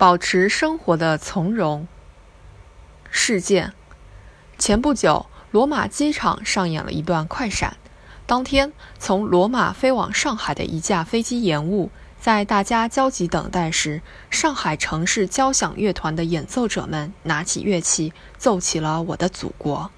[0.00, 1.86] 保持生活的从容。
[3.10, 3.74] 事件：
[4.56, 7.76] 前不久，罗马机场上演了一段快闪。
[8.24, 14.00] 当天，从罗马飞往上海的一架飞机延误，在大家焦急等待时，
[14.30, 19.90] 上海城市交响乐团的演奏者们拿起乐器，奏起了《我的祖国》。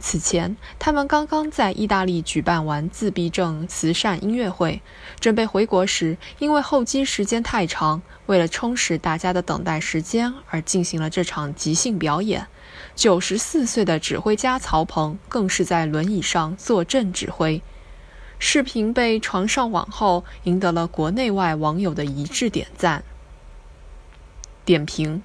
[0.00, 4.82] 此前，他们刚刚在意大利举办完自闭症慈善音乐会，
[5.18, 12.46] 准备回国时，因为候机时间太长，为了充实大家的等待时间而进行了这场即兴表演。
[12.94, 17.62] 九十四岁的指挥家曹鹏更是在轮椅上坐镇指挥。
[18.38, 23.02] 视频被传上网后，赢得了国内外网友的一致点赞。
[24.66, 25.22] 点评。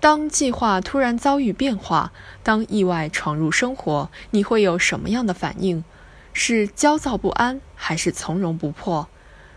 [0.00, 2.12] 当计划突然遭遇变化，
[2.44, 5.82] 当意外闯入生活，你会有什么样的反应？
[6.32, 9.08] 是焦躁不安，还是从容不迫？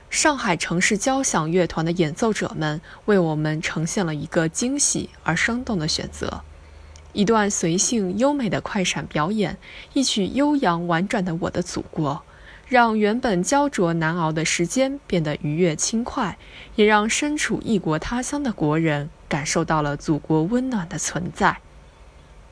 [0.09, 6.41] 上海城市交响乐团的演奏者们为我们呈现了一个惊喜而生动的选择：
[7.13, 9.57] 一段随性优美的快闪表演，
[9.94, 12.23] 一曲悠扬婉转的《我的祖国》。
[12.72, 16.38] 让原本焦灼难熬的时间变得愉悦轻快，
[16.78, 21.58] 也让身处异国他乡的国人感受到了祖国温暖的存在。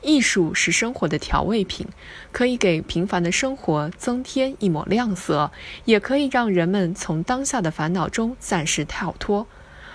[0.02, 1.86] 艺术是生活的调味品，
[2.32, 5.50] 可以给平凡的生活增添一抹亮色，
[5.86, 9.46] 也可以让人们从当下的烦恼中暂时跳脱。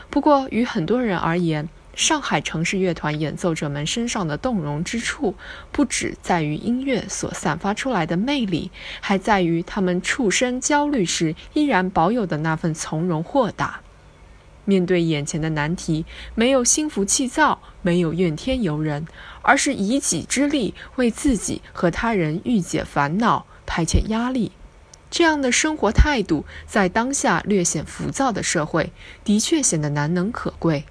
[0.10, 5.34] 不过，于很多人而言，上海城市乐团演奏者们身上的动容之处，
[5.72, 13.80] 不只在于音乐所散发出来的魅力，还在于他们处身焦虑时依然保有的那份从容豁达。
[14.66, 19.08] 面对眼前的难题，没有心浮气躁，没有怨天尤人，
[19.42, 24.52] 而是以己之力为自己和他人御解烦恼、排遣压力。
[25.12, 28.92] 这样的生活态度，在当下略显浮躁的社会，
[29.24, 30.84] 的确显得难能可贵。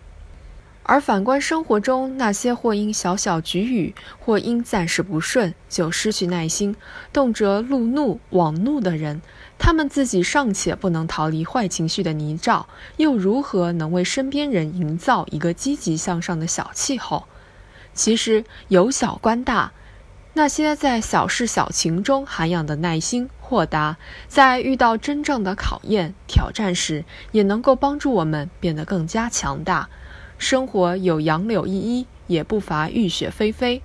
[0.87, 6.77] 而反观生活中那些或因小小局语，或因暂时不顺就失去耐心，
[7.11, 9.23] 动辄怒怒网怒的人，
[9.59, 12.67] 他们自己尚且不能逃离坏情绪的泥沼，
[12.99, 17.25] 又如何能为身边人营造一个积极向上的小气候？
[17.95, 19.73] 其实由小观大，
[20.35, 23.97] 那些在小事小情中涵养的耐心豁达，
[24.29, 29.89] 在遇到真正的考验挑战时，也能够帮助我们变得更加强大。
[30.39, 33.81] 生活有杨柳依依，也不乏雨雪霏霏。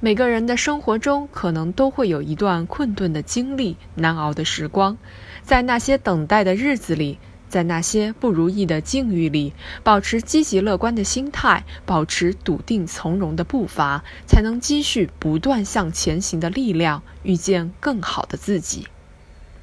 [0.00, 4.96] 每个人的生活中，可能都会有一段困顿的经历、难熬的时光。
[5.42, 7.18] 在那些等待的日子里，
[7.50, 9.52] 在那些不如意的境遇里，
[9.82, 18.86] 保持积极乐观的心态，保持笃定从容的步伐，才能积蓄不断向前行的力量，遇见更好的自己。